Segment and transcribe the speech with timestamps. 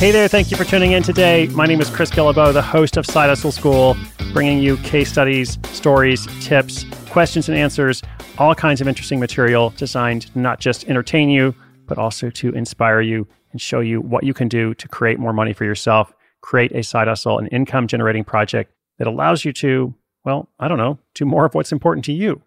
[0.00, 1.46] Hey there, thank you for tuning in today.
[1.48, 3.98] My name is Chris Guillebeau, the host of Side Hustle School,
[4.32, 8.02] bringing you case studies, stories, tips, questions and answers,
[8.38, 11.54] all kinds of interesting material designed to not just entertain you,
[11.86, 15.34] but also to inspire you and show you what you can do to create more
[15.34, 19.94] money for yourself, create a side hustle, an income generating project that allows you to,
[20.24, 22.40] well, I don't know, do more of what's important to you,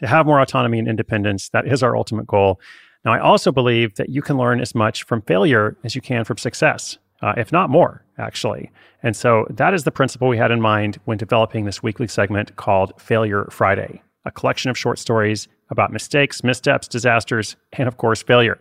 [0.00, 1.48] to have more autonomy and independence.
[1.48, 2.60] That is our ultimate goal.
[3.04, 6.24] Now, I also believe that you can learn as much from failure as you can
[6.24, 8.70] from success, uh, if not more, actually.
[9.02, 12.56] And so that is the principle we had in mind when developing this weekly segment
[12.56, 18.22] called Failure Friday, a collection of short stories about mistakes, missteps, disasters, and of course,
[18.22, 18.58] failure.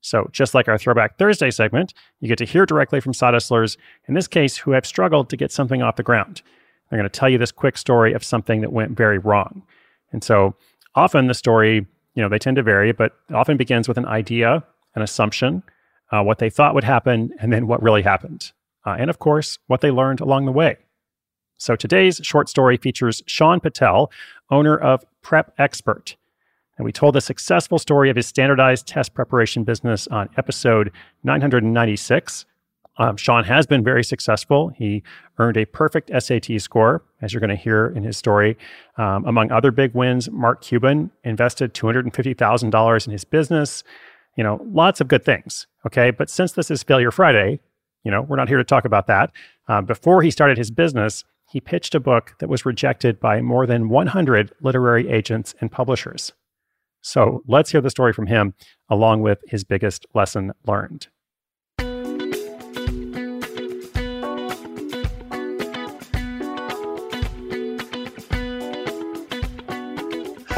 [0.00, 4.14] So, just like our Throwback Thursday segment, you get to hear directly from side in
[4.14, 6.42] this case, who have struggled to get something off the ground.
[6.88, 9.62] They're going to tell you this quick story of something that went very wrong.
[10.12, 10.54] And so,
[10.94, 14.64] often the story you know, they tend to vary, but often begins with an idea,
[14.94, 15.62] an assumption,
[16.10, 18.52] uh, what they thought would happen, and then what really happened.
[18.86, 20.76] Uh, and of course, what they learned along the way.
[21.58, 24.10] So today's short story features Shaan Patel,
[24.50, 26.16] owner of Prep Expert.
[26.76, 30.92] And we told the successful story of his standardized test preparation business on episode
[31.24, 32.46] 996.
[32.98, 34.70] Um, Shaan has been very successful.
[34.76, 35.02] He
[35.38, 38.58] earned a perfect SAT score, as you're going to hear in his story.
[38.96, 43.84] Um, among other big wins, Mark Cuban invested $250,000 in his business.
[44.36, 45.66] You know, lots of good things.
[45.86, 46.10] Okay.
[46.10, 47.60] But since this is Failure Friday,
[48.04, 49.30] you know, we're not here to talk about that.
[49.68, 53.66] Uh, before he started his business, he pitched a book that was rejected by more
[53.66, 56.32] than 100 literary agents and publishers.
[57.00, 58.54] So let's hear the story from him,
[58.90, 61.08] along with his biggest lesson learned.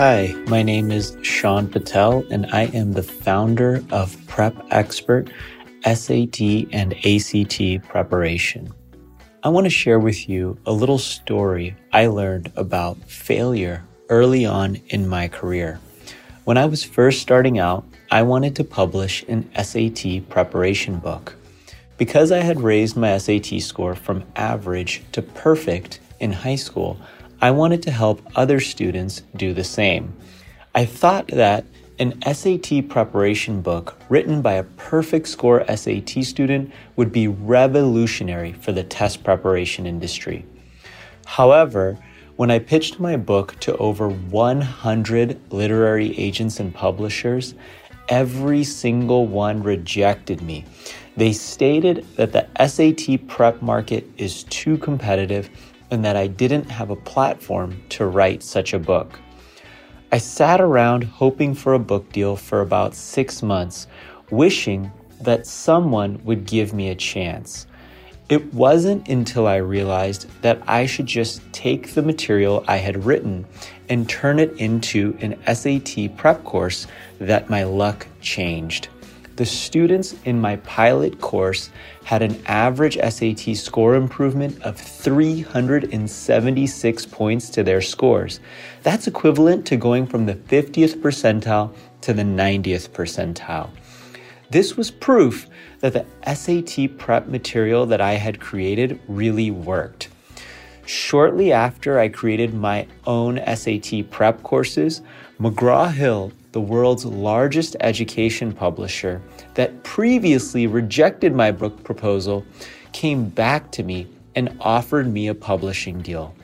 [0.02, 5.28] Hi, my name is Shaan Patel, and I am the founder of Prep Expert
[5.84, 6.40] SAT
[6.72, 8.72] and ACT preparation.
[9.42, 14.76] I want to share with you a little story I learned about failure early on
[14.88, 15.78] in my career.
[16.44, 21.36] When I was first starting out, I wanted to publish an SAT preparation book.
[21.98, 26.98] Because I had raised my SAT score from average to perfect in high school,
[27.42, 30.14] I wanted to help other students do the same.
[30.74, 31.64] I thought that
[31.98, 38.72] an SAT preparation book written by a perfect score SAT student would be revolutionary for
[38.72, 40.44] the test preparation industry.
[41.24, 41.98] However,
[42.36, 47.54] when I pitched my book to over 100 literary agents and publishers,
[48.10, 50.66] every single one rejected me.
[51.16, 55.48] They stated that the SAT prep market is too competitive
[55.90, 59.18] and that I didn't have a platform to write such a book.
[60.12, 63.86] I sat around hoping for a book deal for about six months,
[64.30, 67.66] wishing that someone would give me a chance.
[68.28, 73.44] It wasn't until I realized that I should just take the material I had written
[73.88, 76.86] and turn it into an SAT prep course
[77.18, 78.88] that my luck changed.
[79.40, 81.70] The students in my pilot course
[82.04, 88.40] had an average SAT score improvement of 376 points to their scores.
[88.82, 91.72] That's equivalent to going from the 50th percentile
[92.02, 93.70] to the 90th percentile.
[94.50, 95.46] This was proof
[95.78, 96.04] that the
[96.34, 100.09] SAT prep material that I had created really worked.
[100.86, 105.02] Shortly after I created my own SAT prep courses,
[105.38, 109.22] McGraw Hill, the world's largest education publisher
[109.54, 112.44] that previously rejected my book proposal,
[112.92, 116.34] came back to me and offered me a publishing deal.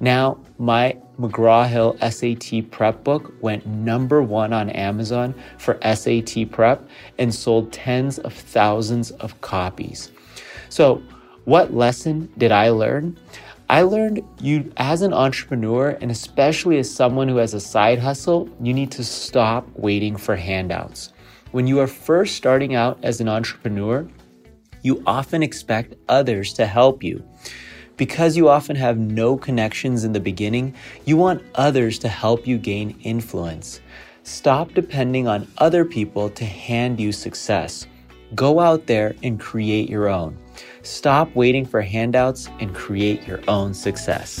[0.00, 6.86] Now, my McGraw Hill SAT prep book went number one on Amazon for SAT prep
[7.18, 10.10] and sold tens of thousands of copies.
[10.68, 11.02] So,
[11.44, 13.16] what lesson did I learn?
[13.68, 18.48] I learned you, as an entrepreneur, and especially as someone who has a side hustle,
[18.62, 21.12] you need to stop waiting for handouts.
[21.50, 24.08] When you are first starting out as an entrepreneur,
[24.82, 27.24] you often expect others to help you.
[27.96, 30.72] Because you often have no connections in the beginning,
[31.04, 33.80] you want others to help you gain influence.
[34.22, 37.88] Stop depending on other people to hand you success.
[38.34, 40.36] Go out there and create your own.
[40.82, 44.40] Stop waiting for handouts and create your own success.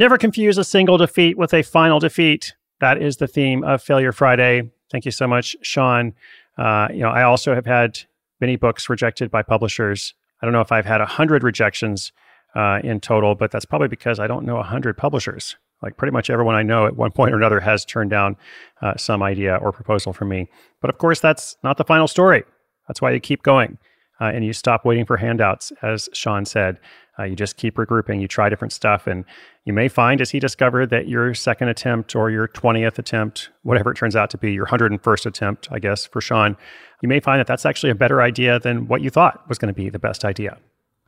[0.00, 2.54] Never confuse a single defeat with a final defeat.
[2.80, 4.70] That is the theme of Failure Friday.
[4.90, 6.14] Thank you so much, Shaan.
[6.56, 8.00] Uh, you know, I also have had
[8.40, 10.14] many books rejected by publishers.
[10.40, 12.12] I don't know if I've had a hundred rejections
[12.54, 15.56] uh, in total, but that's probably because I don't know a hundred publishers.
[15.82, 18.38] Like pretty much everyone I know at one point or another has turned down
[18.80, 20.48] uh, some idea or proposal from me.
[20.80, 22.44] But of course, that's not the final story.
[22.88, 23.76] That's why you keep going
[24.20, 26.78] uh, and you stop waiting for handouts, as Shaan said.
[27.18, 29.24] Uh, you just keep regrouping, you try different stuff, and
[29.64, 33.90] you may find, as he discovered, that your second attempt or your 20th attempt, whatever
[33.90, 36.56] it turns out to be, your 101st attempt, I guess, for Shaan,
[37.02, 39.72] you may find that that's actually a better idea than what you thought was going
[39.72, 40.56] to be the best idea.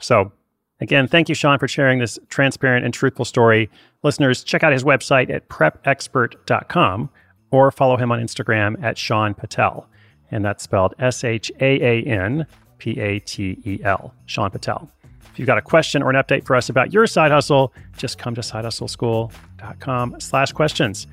[0.00, 0.32] So,
[0.80, 3.70] again, thank you, Shaan, for sharing this transparent and truthful story.
[4.02, 7.10] Listeners, check out his website at prepexpert.com
[7.50, 9.88] or follow him on Instagram at Shaan Patel.
[10.30, 12.46] And that's spelled S H A A N
[12.82, 14.90] P A T E L, Shaan Patel.
[15.32, 18.18] If you've got a question or an update for us about your side hustle, just
[18.18, 21.06] come to sidehustleschool.com slash questions.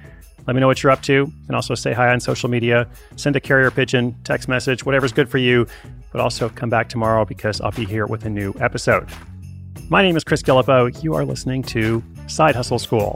[0.48, 2.88] Let me know what you're up to and also say hi on social media.
[3.18, 5.68] Send a carrier pigeon, text message, whatever's good for you.
[6.12, 9.07] But also come back tomorrow because I'll be here with a new episode.
[9.89, 11.04] My name is Chris Guillebeau.
[11.04, 13.15] You are listening to Side Hustle School.